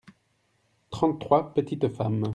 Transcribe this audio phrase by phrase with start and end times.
[0.89, 2.25] trente trois petites femmes.